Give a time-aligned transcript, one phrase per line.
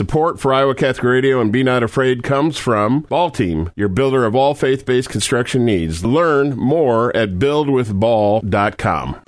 [0.00, 4.24] Support for Iowa Catholic Radio and Be Not Afraid comes from Ball Team, your builder
[4.24, 6.02] of all faith based construction needs.
[6.02, 9.20] Learn more at buildwithball.com.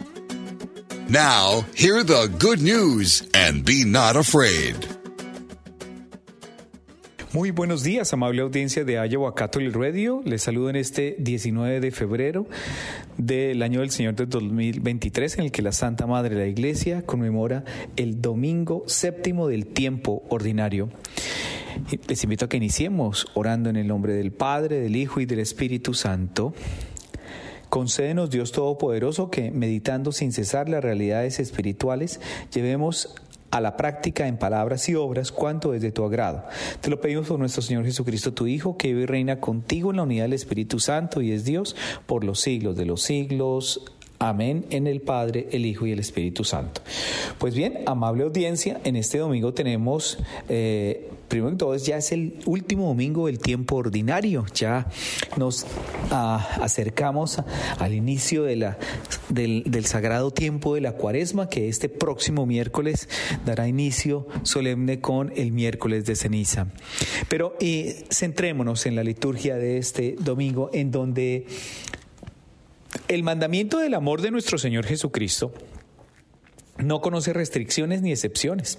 [1.10, 4.91] Now, hear the good news and be not afraid.
[7.34, 8.98] Muy buenos días, amable audiencia de
[9.34, 10.20] Catholic Radio.
[10.22, 12.46] Les saludo en este 19 de febrero
[13.16, 17.06] del año del Señor de 2023, en el que la Santa Madre de la Iglesia
[17.06, 17.64] conmemora
[17.96, 20.90] el domingo séptimo del tiempo ordinario.
[22.06, 25.38] Les invito a que iniciemos orando en el nombre del Padre, del Hijo y del
[25.38, 26.52] Espíritu Santo.
[27.70, 32.20] Concédenos, Dios Todopoderoso, que meditando sin cesar las realidades espirituales,
[32.52, 33.14] llevemos
[33.52, 36.44] a la práctica en palabras y obras cuanto es de tu agrado.
[36.80, 39.98] Te lo pedimos por nuestro Señor Jesucristo, tu Hijo, que vive y reina contigo en
[39.98, 43.84] la unidad del Espíritu Santo y es Dios por los siglos de los siglos.
[44.22, 46.80] Amén en el Padre, el Hijo y el Espíritu Santo.
[47.38, 50.16] Pues bien, amable audiencia, en este domingo tenemos,
[50.48, 54.46] eh, primero que todo, ya es el último domingo del tiempo ordinario.
[54.54, 54.86] Ya
[55.36, 55.66] nos
[56.12, 57.42] ah, acercamos
[57.80, 58.76] al inicio del,
[59.28, 63.08] del sagrado tiempo de la cuaresma, que este próximo miércoles
[63.44, 66.68] dará inicio solemne con el miércoles de ceniza.
[67.28, 71.46] Pero eh, centrémonos en la liturgia de este domingo, en donde
[73.14, 75.52] el mandamiento del amor de nuestro Señor Jesucristo
[76.78, 78.78] no conoce restricciones ni excepciones.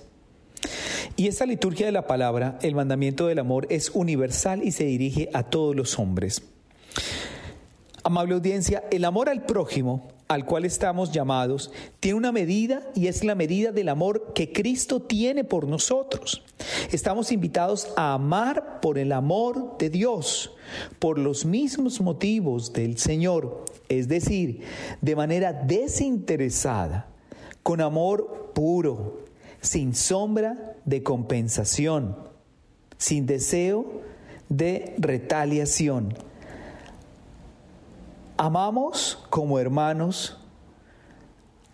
[1.15, 5.29] Y esta liturgia de la palabra, el mandamiento del amor, es universal y se dirige
[5.33, 6.41] a todos los hombres.
[8.03, 13.23] Amable audiencia, el amor al prójimo, al cual estamos llamados, tiene una medida y es
[13.23, 16.43] la medida del amor que Cristo tiene por nosotros.
[16.91, 20.51] Estamos invitados a amar por el amor de Dios,
[20.99, 24.61] por los mismos motivos del Señor, es decir,
[25.01, 27.07] de manera desinteresada,
[27.61, 29.19] con amor puro,
[29.61, 32.17] sin sombra de compensación,
[32.97, 34.01] sin deseo
[34.49, 36.15] de retaliación.
[38.37, 40.37] Amamos como hermanos,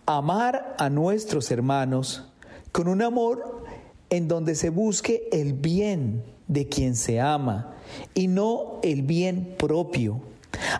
[0.04, 2.30] amar a nuestros hermanos
[2.70, 3.64] con un amor
[4.10, 7.74] en donde se busque el bien de quien se ama
[8.12, 10.20] y no el bien propio.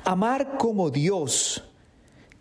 [0.05, 1.65] Amar como Dios,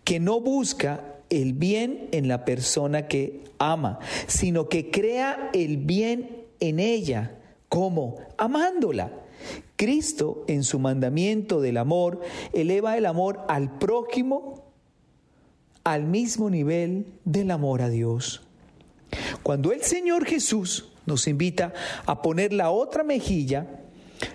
[0.04, 6.44] que no busca el bien en la persona que ama, sino que crea el bien
[6.60, 7.38] en ella.
[7.70, 8.16] ¿Cómo?
[8.36, 9.12] Amándola.
[9.80, 12.20] Cristo, en su mandamiento del amor,
[12.52, 14.66] eleva el amor al prójimo
[15.84, 18.42] al mismo nivel del amor a Dios.
[19.42, 21.72] Cuando el Señor Jesús nos invita
[22.04, 23.80] a poner la otra mejilla,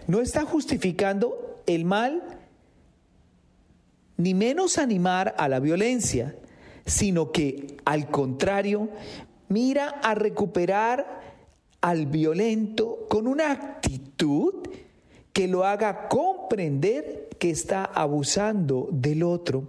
[0.08, 2.24] no está justificando el mal
[4.18, 6.36] ni menos animar a la violencia,
[6.88, 8.90] sino que al contrario,
[9.48, 11.22] mira a recuperar
[11.82, 14.66] al violento con una actitud
[15.36, 19.68] que lo haga comprender que está abusando del otro.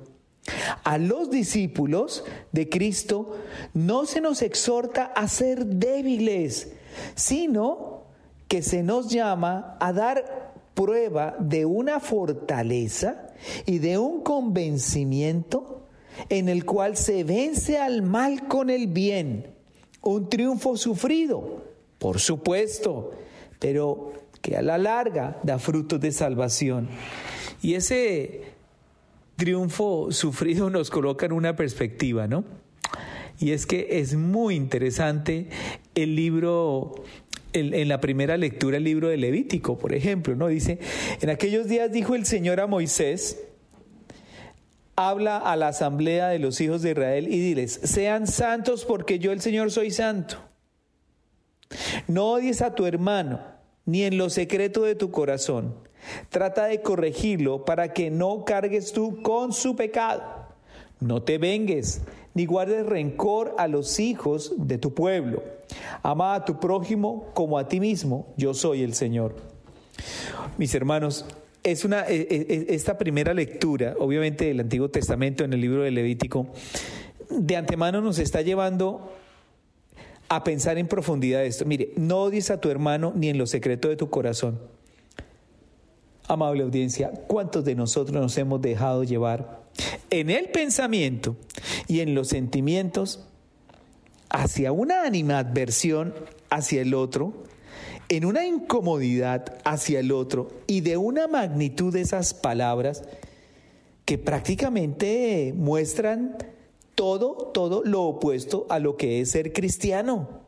[0.85, 2.23] A los discípulos
[2.53, 3.37] de Cristo
[3.75, 6.73] no se nos exhorta a ser débiles,
[7.17, 8.05] sino
[8.47, 13.33] que se nos llama a dar prueba de una fortaleza
[13.67, 15.83] y de un convencimiento
[16.29, 19.53] en el cual se vence al mal con el bien.
[20.01, 21.65] Un triunfo sufrido,
[21.99, 23.11] por supuesto,
[23.59, 26.89] pero que a la larga da frutos de salvación.
[27.63, 28.43] Y ese
[29.37, 32.45] triunfo sufrido nos coloca en una perspectiva, ¿no?
[33.39, 35.49] Y es que es muy interesante
[35.95, 37.05] el libro,
[37.53, 40.49] en, la primera lectura, el libro de Levítico, por ejemplo, ¿no?
[40.49, 40.79] Dice,
[41.21, 43.43] en aquellos días dijo el Señor a Moisés,
[44.97, 49.33] habla a la asamblea de los hijos de Israel y diles, sean santos porque yo
[49.33, 50.39] el Señor soy santo.
[52.09, 53.41] No odies a tu hermano,
[53.87, 55.75] ni en lo secreto de tu corazón.
[56.29, 60.23] Trata de corregirlo para que no cargues tú con su pecado.
[61.01, 62.03] No te vengues,
[62.35, 65.43] ni guardes rencor a los hijos de tu pueblo.
[66.03, 68.33] Ama a tu prójimo como a ti mismo.
[68.37, 69.35] Yo soy el Señor.
[70.59, 71.25] Mis hermanos,
[71.63, 75.83] es una, e, e, e, esta primera lectura, obviamente del Antiguo Testamento en el libro
[75.83, 76.47] de Levítico,
[77.29, 79.13] de antemano nos está llevando
[80.29, 81.65] a pensar en profundidad esto.
[81.65, 84.59] Mire, no odies a tu hermano ni en lo secreto de tu corazón.
[86.29, 89.63] Amable audiencia, ¿cuántos de nosotros nos hemos dejado llevar
[90.11, 91.37] en el pensamiento
[91.87, 93.25] y en los sentimientos
[94.29, 96.15] hacia una animadversión
[96.51, 97.45] hacia el otro,
[98.09, 103.05] en una incomodidad hacia el otro y de una magnitud de esas palabras
[104.05, 106.37] que prácticamente muestran
[106.97, 110.45] todo, todo lo opuesto a lo que es ser cristiano.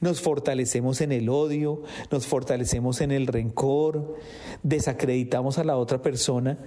[0.00, 1.82] nos fortalecemos en el odio,
[2.12, 4.16] nos fortalecemos en el rencor,
[4.62, 6.58] desacreditamos a la otra persona.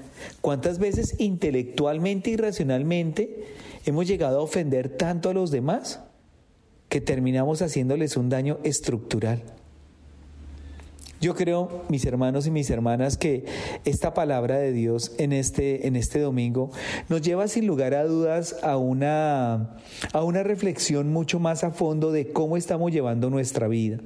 [0.42, 3.46] ¿Cuántas veces intelectualmente y racionalmente
[3.86, 6.02] hemos llegado a ofender tanto a los demás
[6.90, 9.61] que terminamos haciéndoles un daño estructural?
[11.22, 13.46] Yo creo, mis hermanos y mis hermanas, que
[13.86, 16.72] esta palabra de Dios en este, en este domingo
[17.10, 19.78] nos lleva sin lugar a dudas a una,
[20.14, 24.00] a una reflexión mucho más a fondo de cómo estamos llevando nuestra vida.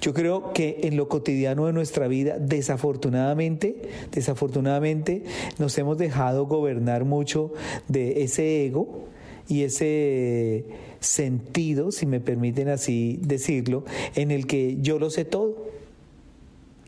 [0.00, 3.82] Yo creo que en lo cotidiano de nuestra vida, desafortunadamente,
[4.12, 5.24] desafortunadamente,
[5.58, 7.54] nos hemos dejado gobernar mucho
[7.88, 9.08] de ese ego
[9.48, 10.64] y ese
[11.00, 13.84] sentido, si me permiten así decirlo,
[14.14, 15.55] en el que yo lo sé todo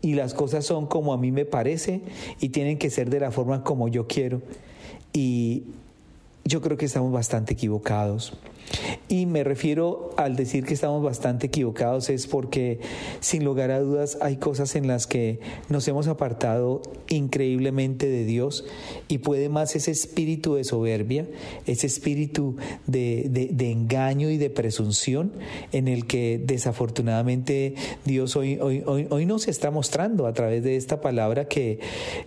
[0.00, 2.00] y las cosas son como a mí me parece
[2.40, 4.42] y tienen que ser de la forma como yo quiero.
[5.12, 5.64] Y
[6.44, 8.34] yo creo que estamos bastante equivocados.
[9.08, 12.80] Y me refiero al decir que estamos bastante equivocados es porque
[13.20, 18.64] sin lugar a dudas hay cosas en las que nos hemos apartado increíblemente de Dios
[19.08, 21.26] y puede más ese espíritu de soberbia,
[21.66, 22.56] ese espíritu
[22.86, 25.32] de, engaño y de presunción
[25.72, 27.74] en el que desafortunadamente
[28.04, 31.80] Dios hoy, hoy, hoy, nos está mostrando a través de esta palabra que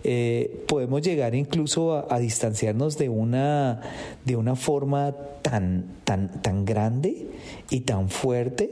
[0.04, 3.80] eh, podemos llegar incluso a, a, distanciarnos de una,
[4.24, 7.26] de una forma tan, tan, tan grande
[7.70, 8.70] y tan fuerte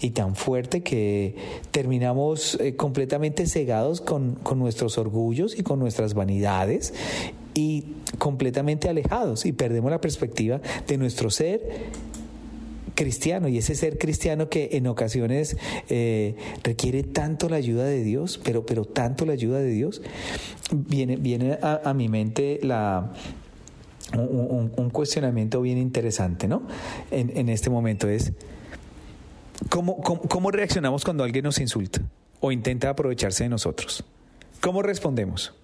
[0.00, 1.34] y tan fuerte que
[1.70, 6.92] terminamos eh, completamente cegados con, con, nuestros orgullos y con nuestras vanidades
[7.54, 7.84] y
[8.18, 9.46] completamente alejados.
[9.46, 11.62] Y perdemos la perspectiva de nuestro ser
[12.94, 13.48] cristiano.
[13.48, 15.56] Y ese ser cristiano que en ocasiones
[15.88, 20.02] eh, requiere tanto la ayuda de Dios, pero, pero tanto la ayuda de Dios,
[20.70, 23.12] viene, viene a mi mente la,
[24.12, 26.62] un, cuestionamiento bien interesante, ¿no?
[27.10, 28.32] En, este momento es,
[29.68, 32.00] ¿cómo, ¿cómo, reaccionamos cuando alguien nos insulta
[32.40, 34.04] o intenta aprovecharse de nosotros?
[34.60, 35.54] ¿Cómo respondemos?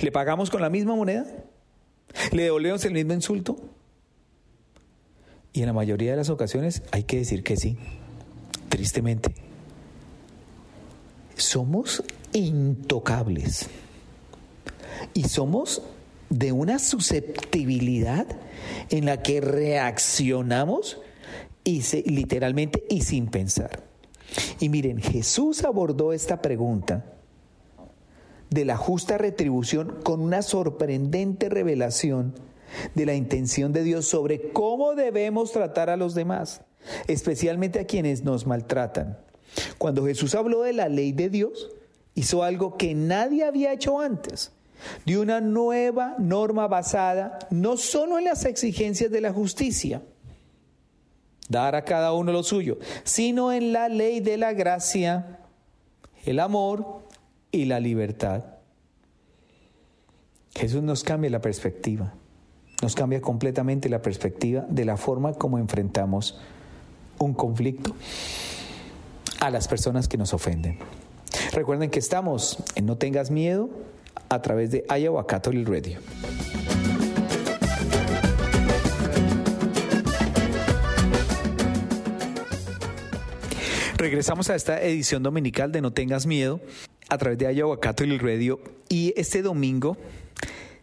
[0.00, 1.26] ¿Le pagamos con la misma moneda?
[2.32, 3.56] ¿Le devolvemos el mismo insulto?
[5.52, 7.78] Y en la mayoría de las ocasiones hay que decir que sí,
[8.68, 9.34] tristemente.
[11.36, 12.02] Somos
[12.32, 13.68] intocables.
[15.14, 15.82] Y somos
[16.30, 18.26] de una susceptibilidad
[18.90, 21.00] en la que reaccionamos
[21.64, 23.84] y literalmente y sin pensar.
[24.60, 27.04] Y miren, Jesús abordó esta pregunta
[28.50, 32.34] de la justa retribución con una sorprendente revelación
[32.94, 36.62] de la intención de Dios sobre cómo debemos tratar a los demás,
[37.06, 39.18] especialmente a quienes nos maltratan.
[39.78, 41.70] Cuando Jesús habló de la ley de Dios,
[42.14, 44.52] hizo algo que nadie había hecho antes
[45.04, 50.02] de una nueva norma basada no solo en las exigencias de la justicia,
[51.48, 55.40] dar a cada uno lo suyo, sino en la ley de la gracia,
[56.24, 57.02] el amor
[57.52, 58.44] y la libertad.
[60.54, 62.14] Jesús nos cambia la perspectiva,
[62.82, 66.38] nos cambia completamente la perspectiva de la forma como enfrentamos
[67.18, 67.94] un conflicto
[69.40, 70.78] a las personas que nos ofenden.
[71.52, 73.68] Recuerden que estamos en No tengas miedo,
[74.28, 75.98] a través de Iowa Catholic Radio.
[83.96, 86.60] Regresamos a esta edición dominical de No tengas miedo
[87.08, 89.96] a través de Iowa Catholic Radio y este domingo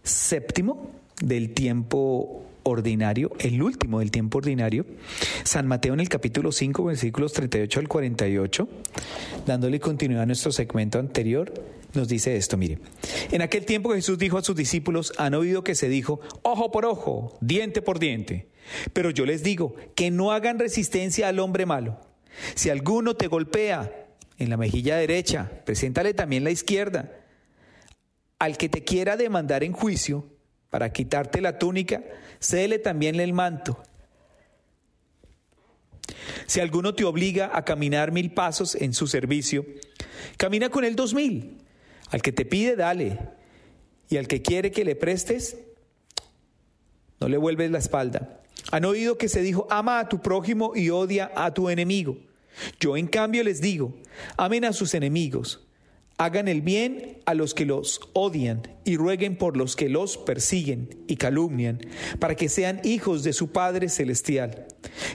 [0.02, 0.92] séptimo
[1.22, 4.86] del tiempo ordinario, el último del tiempo ordinario,
[5.44, 8.68] San Mateo en el capítulo 5, versículos 38 al 48,
[9.46, 11.54] dándole continuidad a nuestro segmento anterior,
[11.94, 12.80] nos dice esto, mire,
[13.32, 16.86] en aquel tiempo Jesús dijo a sus discípulos, han oído que se dijo, ojo por
[16.86, 18.50] ojo, diente por diente,
[18.94, 22.00] pero yo les digo que no hagan resistencia al hombre malo.
[22.56, 24.08] Si alguno te golpea
[24.38, 27.12] en la mejilla derecha, preséntale también la izquierda.
[28.40, 30.26] Al que te quiera demandar en juicio,
[30.70, 32.04] para quitarte la túnica,
[32.40, 33.82] cédele también el manto.
[36.48, 39.66] Si alguno te obliga a caminar mil pasos en su servicio,
[40.38, 41.63] camina con él dos mil.
[42.14, 43.18] Al que te pide, dale.
[44.08, 45.58] Y al que quiere que le prestes,
[47.20, 48.44] no le vuelves la espalda.
[48.72, 52.16] Han oído que se dijo, ama a tu prójimo y odia a tu enemigo.
[52.80, 53.96] Yo en cambio les digo,
[54.38, 55.68] amen a sus enemigos,
[56.18, 61.04] Hagan el bien a los que los odian y rueguen por los que los persiguen
[61.08, 61.80] y calumnian,
[62.20, 64.68] para que sean hijos de su Padre Celestial,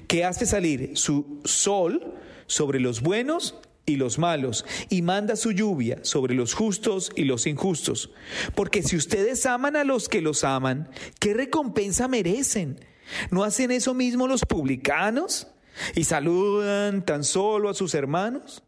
[0.09, 2.15] que hace salir su sol
[2.49, 3.55] sobre los buenos
[3.89, 8.11] y los malos, y manda su lluvia sobre los justos y los injustos.
[8.55, 12.85] Porque si ustedes aman a los que los aman, ¿qué recompensa merecen?
[13.31, 15.49] ¿No hacen eso mismo los publicanos?
[15.95, 18.63] y saludan tan solo a sus hermanos?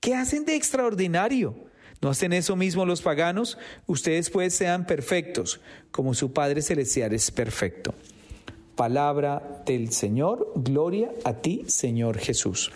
[0.00, 1.54] ¿Qué hacen de extraordinario?
[2.00, 3.58] ¿No hacen eso mismo los paganos?
[3.86, 5.60] Ustedes pues sean perfectos,
[5.90, 7.94] como su Padre Celestial es perfecto.
[8.76, 12.70] Palabra del Señor, gloria a ti, Señor Jesús.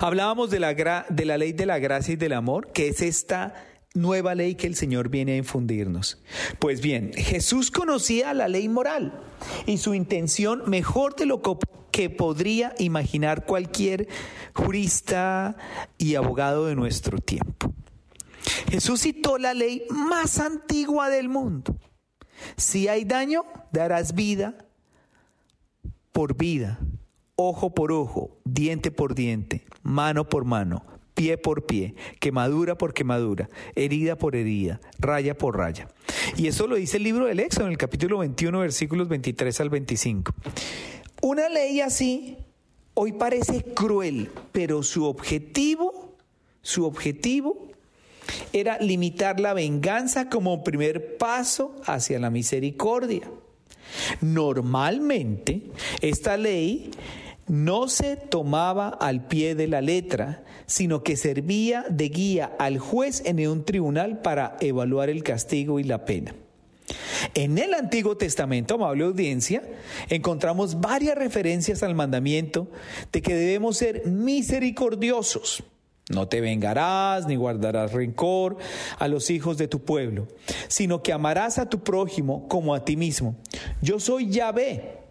[0.00, 0.74] Hablábamos de la,
[1.08, 3.54] de la ley de la gracia y del amor, que es esta
[3.94, 6.18] nueva ley que el Señor viene a infundirnos.
[6.58, 9.20] Pues bien, Jesús conocía la ley moral
[9.66, 11.40] y su intención mejor de lo
[11.90, 14.08] que podría imaginar cualquier
[14.54, 15.56] jurista
[15.98, 17.72] y abogado de nuestro tiempo.
[18.70, 21.76] Jesús citó la ley más antigua del mundo.
[22.56, 24.54] Si hay daño, darás vida
[26.12, 26.78] por vida,
[27.36, 30.82] ojo por ojo, diente por diente, mano por mano,
[31.14, 35.88] pie por pie, quemadura por quemadura, herida por herida, raya por raya.
[36.36, 39.70] Y eso lo dice el libro del Éxodo en el capítulo 21, versículos 23 al
[39.70, 40.34] 25.
[41.22, 42.38] Una ley así
[42.94, 46.16] hoy parece cruel, pero su objetivo,
[46.62, 47.68] su objetivo
[48.52, 53.30] era limitar la venganza como primer paso hacia la misericordia.
[54.20, 55.62] Normalmente,
[56.00, 56.90] esta ley
[57.48, 63.22] no se tomaba al pie de la letra, sino que servía de guía al juez
[63.24, 66.34] en un tribunal para evaluar el castigo y la pena.
[67.34, 69.62] En el Antiguo Testamento, amable audiencia,
[70.08, 72.68] encontramos varias referencias al mandamiento
[73.12, 75.64] de que debemos ser misericordiosos.
[76.08, 78.58] No te vengarás ni guardarás rencor
[78.98, 80.28] a los hijos de tu pueblo,
[80.68, 83.34] sino que amarás a tu prójimo como a ti mismo.
[83.82, 85.05] Yo soy Yahvé,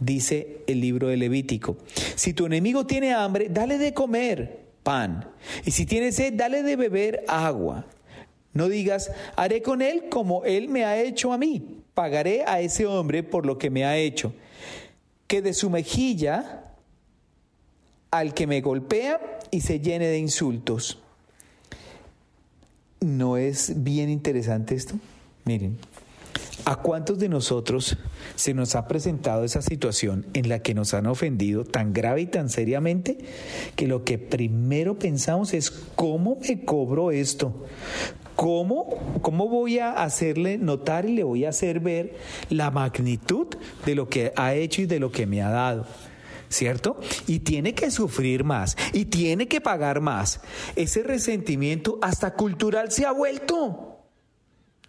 [0.00, 1.76] dice el libro de Levítico.
[2.14, 5.28] Si tu enemigo tiene hambre, dale de comer pan.
[5.64, 7.86] Y si tiene sed, dale de beber agua.
[8.52, 11.82] No digas, haré con él como él me ha hecho a mí.
[11.92, 14.32] Pagaré a ese hombre por lo que me ha hecho.
[15.26, 16.62] Que de su mejilla
[18.10, 20.98] al que me golpea y se llene de insultos.
[23.00, 24.94] ¿No es bien interesante esto?
[25.44, 25.78] Miren,
[26.66, 27.96] ¿a cuántos de nosotros
[28.34, 32.26] se nos ha presentado esa situación en la que nos han ofendido tan grave y
[32.26, 33.18] tan seriamente
[33.76, 37.66] que lo que primero pensamos es cómo me cobro esto?
[38.34, 38.88] ¿Cómo,
[39.22, 42.16] ¿Cómo voy a hacerle notar y le voy a hacer ver
[42.50, 43.46] la magnitud
[43.86, 45.86] de lo que ha hecho y de lo que me ha dado?
[46.48, 46.98] ¿cierto?
[47.26, 50.40] Y tiene que sufrir más y tiene que pagar más.
[50.74, 53.95] Ese resentimiento hasta cultural se ha vuelto.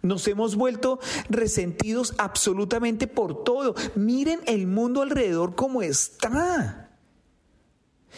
[0.02, 3.74] Nos hemos vuelto resentidos absolutamente por todo.
[3.96, 6.88] Miren el mundo alrededor como está.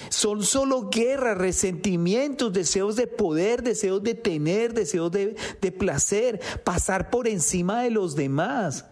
[0.09, 7.11] Son solo guerras, resentimientos, deseos de poder, deseos de tener, deseos de, de, placer, pasar
[7.11, 8.87] por encima de los demás.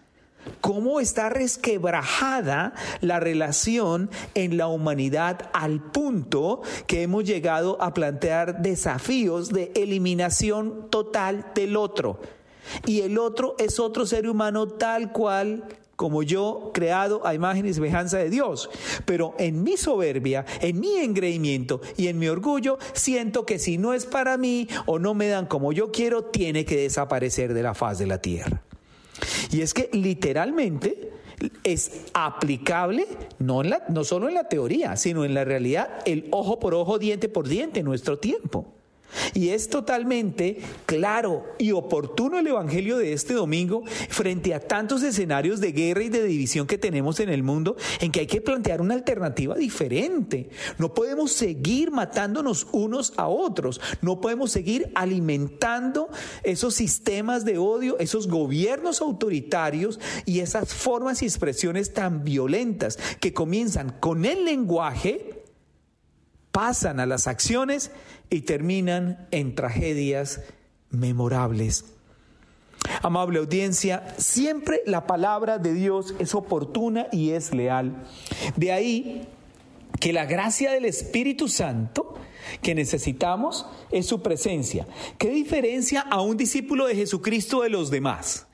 [0.61, 8.63] ¿Cómo está resquebrajada la relación en la humanidad al punto que hemos llegado a plantear
[8.63, 12.21] desafíos de eliminación total del otro?
[12.87, 15.65] Y el otro es otro ser humano tal cual
[15.99, 18.71] como yo, creado a imagen y semejanza de Dios.
[19.05, 23.93] Pero en mi soberbia, en mi engreimiento y en mi orgullo, siento que si no
[23.93, 27.75] es para mí o no me dan como yo quiero, tiene que desaparecer de la
[27.75, 28.63] faz de la tierra.
[29.51, 31.11] Y es que literalmente
[31.65, 33.09] es aplicable
[33.41, 37.29] no, no solo en la teoría, sino en la realidad, el ojo por ojo, diente
[37.29, 38.78] por diente en nuestro tiempo.
[39.35, 45.61] Y es totalmente claro y oportuno el Evangelio de este domingo frente a tantos escenarios
[45.61, 48.81] de guerra y de división que tenemos en el mundo en que hay que plantear
[48.81, 50.51] una alternativa diferente.
[50.79, 56.09] No podemos seguir matándonos unos a otros, no podemos seguir alimentando
[56.43, 63.33] esos sistemas de odio, esos gobiernos autoritarios y esas formas y expresiones tan violentas que
[63.33, 65.38] comienzan con el lenguaje
[66.53, 67.91] pasan a las acciones
[68.31, 70.41] y terminan en tragedias
[70.91, 71.85] memorables.
[73.03, 78.05] Amable audiencia, siempre la palabra de Dios es oportuna y es leal.
[78.57, 79.29] De ahí
[80.01, 82.15] que la gracia del Espíritu Santo
[82.63, 84.87] que necesitamos es su presencia.
[85.19, 88.47] ¿Qué diferencia a un discípulo de Jesucristo de los demás?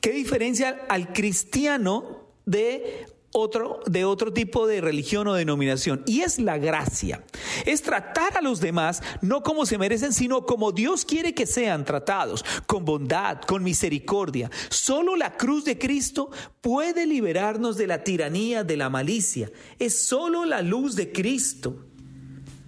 [0.00, 6.38] ¿Qué diferencia al cristiano de otro, de otro tipo de religión o denominación, y es
[6.38, 7.24] la gracia.
[7.66, 11.84] Es tratar a los demás no como se merecen, sino como Dios quiere que sean
[11.84, 14.50] tratados, con bondad, con misericordia.
[14.68, 19.50] Solo la cruz de Cristo puede liberarnos de la tiranía, de la malicia.
[19.78, 21.86] Es solo la luz de Cristo.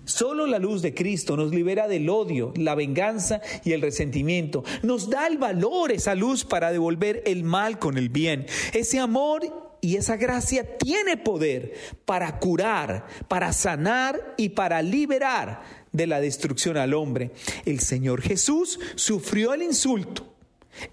[0.04, 4.64] Solo la luz de Cristo nos libera del odio, la venganza y el resentimiento.
[4.82, 8.46] Nos da el valor, esa luz, para devolver el mal con el bien.
[8.72, 11.74] Ese amor y esa gracia tiene poder
[12.04, 17.32] para curar, para sanar y para liberar de la destrucción al hombre.
[17.66, 20.32] El Señor Jesús sufrió el insulto,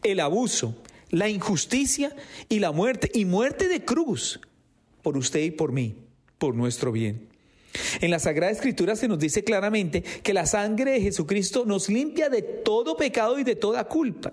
[0.01, 0.75] el abuso,
[1.11, 2.15] la injusticia
[2.49, 4.41] y la muerte, y muerte de cruz,
[5.03, 5.95] por usted y por mí,
[6.39, 7.29] por nuestro bien.
[8.01, 12.27] En la Sagrada Escritura se nos dice claramente que la sangre de Jesucristo nos limpia
[12.27, 14.31] de todo pecado y de toda culpa.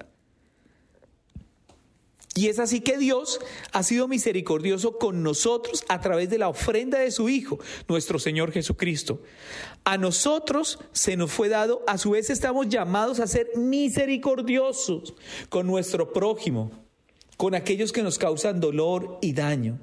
[2.36, 3.40] Y es así que Dios
[3.72, 8.52] ha sido misericordioso con nosotros a través de la ofrenda de su Hijo, nuestro Señor
[8.52, 9.22] Jesucristo.
[9.84, 15.14] A nosotros se nos fue dado, a su vez estamos llamados a ser misericordiosos
[15.48, 16.72] con nuestro prójimo,
[17.38, 19.80] con aquellos que nos causan dolor y daño.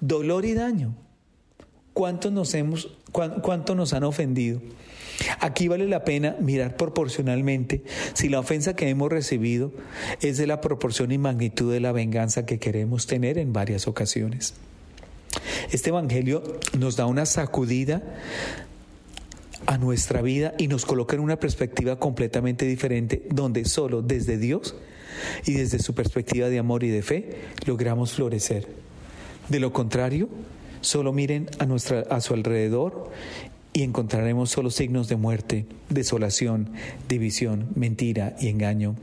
[0.00, 0.94] Dolor y daño.
[1.94, 4.60] ¿Cuánto nos, hemos, cuánto nos han ofendido?
[5.40, 7.82] Aquí vale la pena mirar proporcionalmente
[8.14, 9.72] si la ofensa que hemos recibido
[10.20, 14.54] es de la proporción y magnitud de la venganza que queremos tener en varias ocasiones.
[15.70, 16.42] Este Evangelio
[16.78, 18.02] nos da una sacudida
[19.66, 24.76] a nuestra vida y nos coloca en una perspectiva completamente diferente donde solo desde Dios
[25.44, 27.30] y desde su perspectiva de amor y de fe
[27.66, 28.68] logramos florecer.
[29.48, 30.28] De lo contrario,
[30.86, 33.10] Solo miren a, nuestra, a su alrededor
[33.76, 36.72] y encontraremos solo signos de muerte, desolación,
[37.10, 38.96] división, mentira y engaño.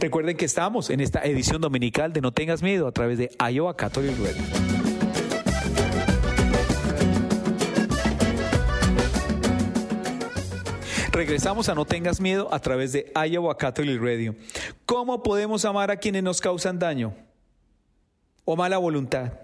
[0.00, 3.76] Recuerden que estamos en esta edición dominical de No tengas miedo a través de Iowa
[3.76, 4.42] Catholic Radio.
[11.12, 14.34] Regresamos a No tengas miedo a través de Iowa Catholic Radio.
[14.86, 17.14] ¿Cómo podemos amar a quienes nos causan daño
[18.46, 19.34] o mala voluntad?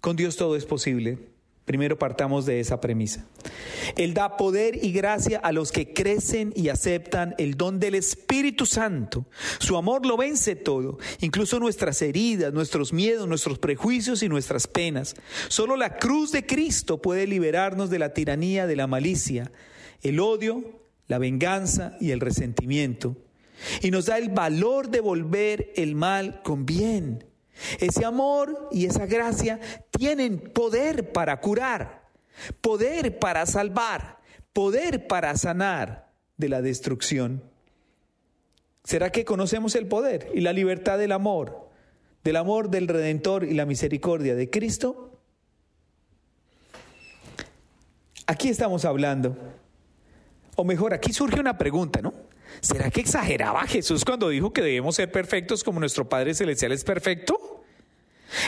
[0.00, 1.34] Con Dios todo es posible.
[1.66, 3.26] Primero partamos de esa premisa.
[3.96, 8.66] Él da poder y gracia a los que crecen y aceptan el don del Espíritu
[8.66, 9.26] Santo.
[9.58, 15.16] Su amor lo vence todo, incluso nuestras heridas, nuestros miedos, nuestros prejuicios y nuestras penas.
[15.48, 19.50] Solo la cruz de Cristo puede liberarnos de la tiranía de la malicia,
[20.02, 20.62] el odio,
[21.08, 23.16] la venganza y el resentimiento.
[23.82, 27.24] Y nos da el valor de volver el mal con bien
[27.80, 32.08] ese amor y esa gracia tienen poder para curar,
[32.60, 34.18] poder para salvar,
[34.52, 37.42] poder para sanar de la destrucción.
[38.84, 41.70] ¿Será que conocemos el poder y la libertad del amor,
[42.22, 45.20] del amor del Redentor y la misericordia de Cristo?
[48.28, 49.36] Aquí estamos hablando,
[50.56, 52.12] o mejor, aquí surge una pregunta, ¿no?
[52.60, 56.84] ¿Será que exageraba Jesús cuando dijo que debemos ser perfectos como nuestro Padre Celestial es
[56.84, 57.64] perfecto?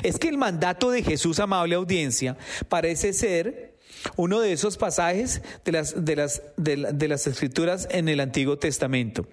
[0.02, 2.36] Es que el mandato de Jesús, amable audiencia,
[2.68, 3.74] parece ser
[4.16, 9.26] uno de esos pasajes de las, de, las, de, las escrituras en el Antiguo Testamento.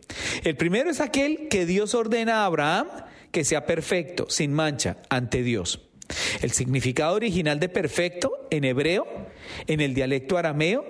[0.44, 2.88] El primero es aquel que Dios ordena a Abraham
[3.32, 5.82] que sea perfecto, sin mancha, ante Dios.
[6.42, 9.06] El significado original de perfecto en hebreo,
[9.68, 10.86] en el dialecto arameo,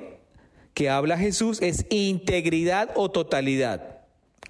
[0.76, 4.02] que habla Jesús es integridad o totalidad,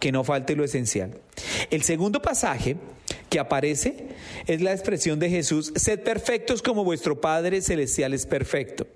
[0.01, 1.11] que no falte lo esencial.
[1.69, 2.75] El segundo pasaje
[3.29, 4.07] que aparece
[4.47, 8.87] es la expresión de Jesús, sed perfectos como vuestro Padre Celestial es perfecto.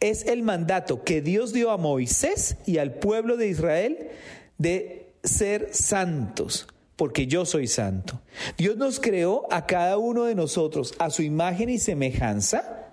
[0.00, 4.08] Es el mandato que Dios dio a Moisés y al pueblo de Israel
[4.56, 8.20] de ser santos porque yo soy santo.
[8.56, 12.87] Dios nos creó a cada uno de nosotros a su imagen y semejanza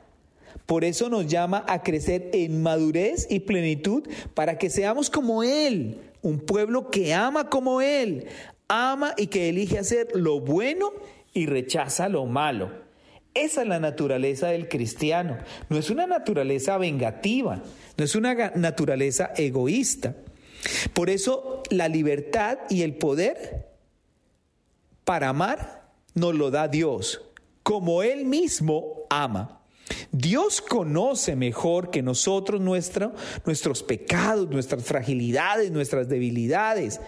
[0.66, 6.02] por eso nos llama a crecer en madurez y plenitud para que seamos como Él,
[6.22, 8.26] un pueblo que ama como Él,
[8.68, 10.92] ama y que elige hacer lo bueno
[11.34, 12.72] y rechaza lo malo.
[13.36, 15.38] Esa es la naturaleza del cristiano.
[15.70, 17.62] No es una naturaleza vengativa,
[17.98, 20.16] no es una naturaleza egoísta.
[20.94, 23.68] Por eso la libertad y el poder
[25.04, 27.22] para amar nos lo da Dios,
[27.62, 29.62] como Él mismo ama.
[30.12, 37.00] Dios conoce mejor que nosotros nuestros pecados, nuestras fragilidades, nuestras debilidades.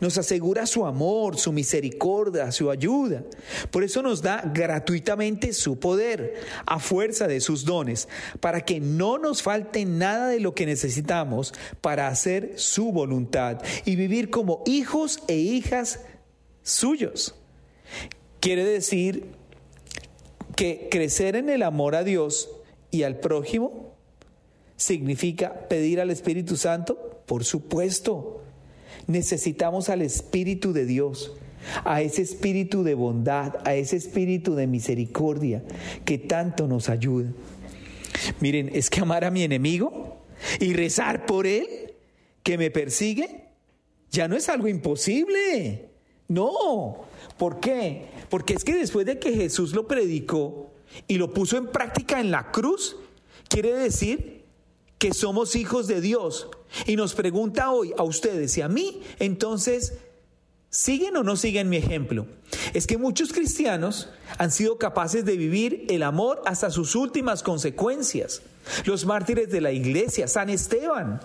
[0.00, 3.22] Nos asegura su amor, su misericordia, su ayuda.
[3.70, 6.34] Por eso nos da gratuitamente su poder
[6.66, 8.08] a fuerza de sus dones,
[8.40, 13.96] para que no nos falte nada de lo que necesitamos para hacer su voluntad y
[13.96, 16.00] vivir como hijos e hijas
[16.62, 17.34] suyos.
[18.40, 19.35] Quiere decir
[20.56, 22.50] que crecer en el amor a Dios
[22.90, 23.94] y al prójimo
[24.76, 27.22] significa pedir al Espíritu Santo?
[27.26, 28.42] Por supuesto.
[29.06, 31.32] Necesitamos al Espíritu de Dios,
[31.84, 35.62] a ese espíritu de bondad, a ese espíritu de misericordia
[36.04, 37.30] que tanto nos ayuda.
[38.40, 40.18] Miren, es que amar a mi enemigo
[40.60, 41.94] y rezar por él
[42.42, 43.44] que me persigue
[44.10, 45.85] ya no es algo imposible.
[46.28, 47.04] No,
[47.38, 48.08] ¿por qué?
[48.28, 50.70] Porque es que después de que Jesús lo predicó
[51.06, 52.96] y lo puso en práctica en la cruz,
[53.48, 54.44] quiere decir
[54.98, 56.48] que somos hijos de Dios.
[56.86, 59.94] Y nos pregunta hoy a ustedes y a mí, entonces,
[60.70, 62.26] ¿siguen o no siguen mi ejemplo?
[62.74, 64.08] Es que muchos cristianos
[64.38, 68.42] han sido capaces de vivir el amor hasta sus últimas consecuencias.
[68.84, 71.20] Los mártires de la iglesia, San Esteban,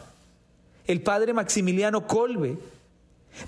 [0.86, 2.58] el padre Maximiliano Colbe,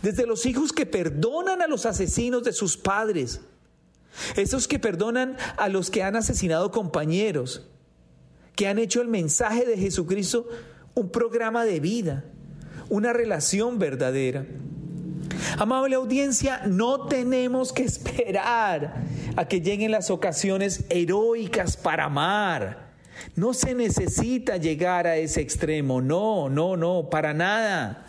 [0.02, 3.42] desde los hijos que perdonan a los asesinos de sus padres,
[4.36, 7.68] esos que perdonan a los que han asesinado compañeros,
[8.56, 10.48] que han hecho el mensaje de Jesucristo
[10.96, 12.24] un programa de vida,
[12.90, 14.46] una relación verdadera.
[15.58, 19.04] Amable audiencia, no tenemos que esperar
[19.36, 22.94] a que lleguen las ocasiones heroicas para amar.
[23.36, 28.03] No se necesita llegar a ese extremo, no, no, no, para nada.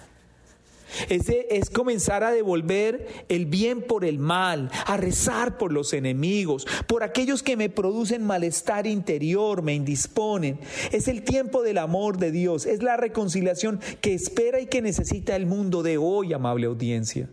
[1.09, 6.67] Ese es comenzar a devolver el bien por el mal, a rezar por los enemigos,
[6.87, 10.59] por aquellos que me producen malestar interior, me indisponen.
[10.93, 15.37] Es el tiempo del amor de Dios, es la reconciliación que espera y que necesita
[15.37, 17.29] el mundo de hoy, amable audiencia.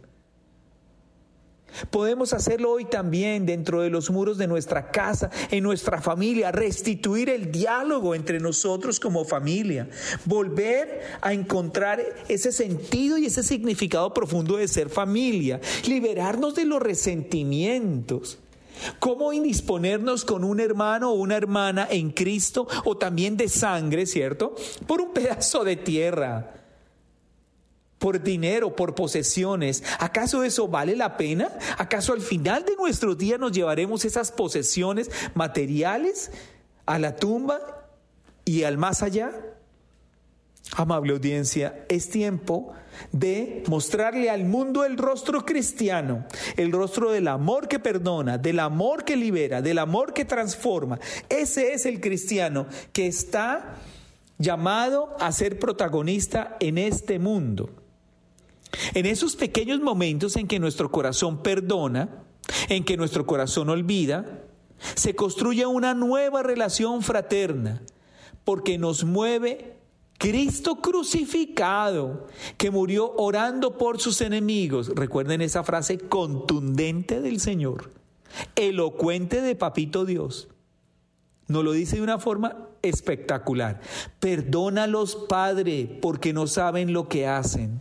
[1.90, 7.30] Podemos hacerlo hoy también dentro de los muros de nuestra casa, en nuestra familia, restituir
[7.30, 9.90] el diálogo entre nosotros como familia,
[10.26, 16.82] volver a encontrar ese sentido y ese significado profundo de ser familia, liberarnos de los
[16.82, 18.40] resentimientos.
[19.00, 24.56] ¿Cómo indisponernos con un hermano o una hermana en Cristo o también de sangre, ¿cierto?
[24.88, 26.61] Por un pedazo de tierra
[28.02, 29.84] por dinero, por posesiones.
[30.00, 31.52] ¿Acaso eso vale la pena?
[31.78, 36.32] ¿Acaso al final de nuestros días nos llevaremos esas posesiones materiales
[36.88, 37.86] a la tumba
[38.44, 39.32] y al más allá?
[40.76, 42.74] Amable audiencia, es tiempo
[43.12, 46.26] de mostrarle al mundo el rostro cristiano,
[46.58, 51.00] el rostro del amor que perdona, del amor que libera, del amor que transforma.
[51.30, 53.76] Ese es el cristiano que está
[54.40, 57.81] llamado a ser protagonista en este mundo.
[58.94, 62.24] En esos pequeños momentos en que nuestro corazón perdona,
[62.70, 64.44] en que nuestro corazón olvida,
[64.96, 67.84] se construye una nueva relación fraterna,
[68.44, 69.78] porque nos mueve
[70.18, 74.90] Cristo crucificado, que murió orando por sus enemigos.
[74.96, 77.92] Recuerden esa frase contundente del Señor,
[78.56, 80.48] elocuente de Papito Dios.
[81.48, 83.80] Nos lo dice de una forma espectacular.
[84.20, 87.80] Perdónalos, Padre, porque no saben lo que hacen.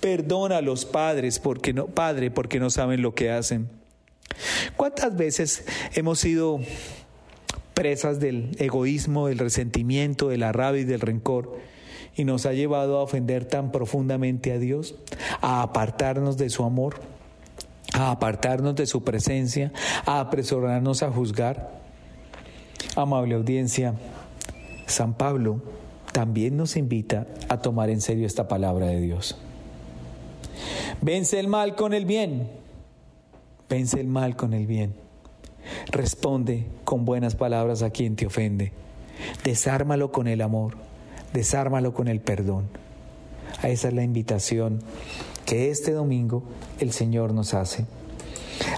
[0.00, 3.68] Perdona a los padres porque no, Padre, porque no saben lo que hacen.
[4.76, 6.60] ¿Cuántas veces hemos sido
[7.74, 11.58] presas del egoísmo, del resentimiento, de la rabia y del rencor?
[12.14, 14.94] Y nos ha llevado a ofender tan profundamente a Dios,
[15.42, 17.00] a apartarnos de su amor,
[17.92, 19.72] a apartarnos de su presencia,
[20.06, 21.76] a apresurarnos a juzgar.
[22.94, 23.94] Amable audiencia,
[24.86, 25.60] San Pablo
[26.12, 29.36] también nos invita a tomar en serio esta palabra de Dios.
[31.02, 32.48] Vence el mal con el bien.
[33.68, 34.94] Vence el mal con el bien.
[35.90, 38.72] Responde con buenas palabras a quien te ofende.
[39.44, 40.76] Desármalo con el amor.
[41.32, 42.64] Desármalo con el perdón.
[43.62, 44.80] Esa es la invitación
[45.44, 46.42] que este domingo
[46.80, 47.86] el Señor nos hace.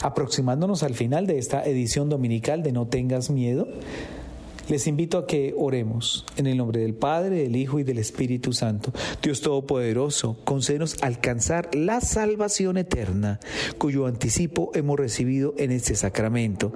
[0.03, 3.69] Aproximándonos al final de esta edición dominical de No tengas miedo,
[4.69, 8.53] les invito a que oremos en el nombre del Padre, del Hijo y del Espíritu
[8.53, 8.93] Santo.
[9.23, 13.41] Dios Todopoderoso, concédenos alcanzar la salvación eterna,
[13.79, 16.73] cuyo anticipo hemos recibido en este sacramento.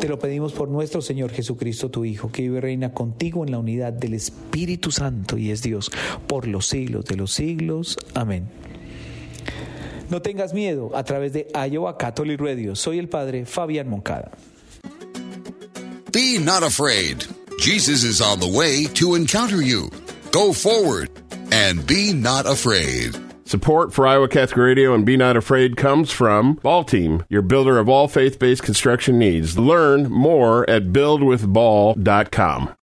[0.00, 3.52] Te lo pedimos por nuestro Señor Jesucristo, tu Hijo, que vive y reina contigo en
[3.52, 5.90] la unidad del Espíritu Santo y es Dios
[6.26, 7.96] por los siglos de los siglos.
[8.14, 8.48] Amén.
[10.10, 12.76] No tengas miedo a través de Iowa Catholic Radio.
[12.76, 14.32] Soy el Padre Fabián Moncada.
[16.14, 17.26] Be not afraid.
[17.58, 19.90] Jesus is on the way to encounter you.
[20.30, 21.10] Go forward
[21.50, 23.16] and be not afraid.
[23.44, 27.80] Support for Iowa Catholic Radio and Be Not Afraid comes from Ball Team, your builder
[27.80, 29.58] of all faith based construction needs.
[29.58, 32.70] Learn more at buildwithball.com.